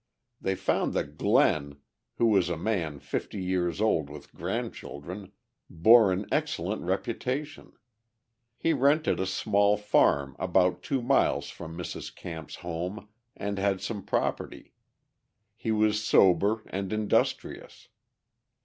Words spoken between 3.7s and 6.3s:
old with grandchildren, bore an